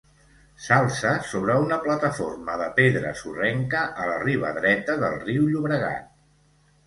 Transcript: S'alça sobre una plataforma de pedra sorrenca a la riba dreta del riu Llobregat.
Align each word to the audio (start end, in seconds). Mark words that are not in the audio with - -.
S'alça 0.67 1.09
sobre 1.31 1.57
una 1.65 1.77
plataforma 1.83 2.55
de 2.61 2.69
pedra 2.79 3.11
sorrenca 3.19 3.83
a 4.05 4.07
la 4.13 4.17
riba 4.23 4.53
dreta 4.57 4.95
del 5.03 5.19
riu 5.27 5.47
Llobregat. 5.53 6.11